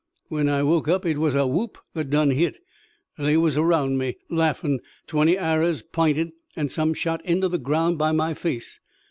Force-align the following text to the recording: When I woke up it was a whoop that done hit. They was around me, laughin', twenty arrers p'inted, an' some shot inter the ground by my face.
When 0.29 0.49
I 0.49 0.63
woke 0.63 0.87
up 0.87 1.05
it 1.05 1.19
was 1.19 1.35
a 1.35 1.45
whoop 1.45 1.77
that 1.93 2.09
done 2.09 2.31
hit. 2.31 2.57
They 3.19 3.37
was 3.37 3.55
around 3.55 3.99
me, 3.99 4.17
laughin', 4.31 4.79
twenty 5.05 5.35
arrers 5.37 5.83
p'inted, 5.83 6.31
an' 6.55 6.69
some 6.69 6.95
shot 6.95 7.23
inter 7.23 7.49
the 7.49 7.59
ground 7.59 7.99
by 7.99 8.11
my 8.11 8.33
face. 8.33 8.79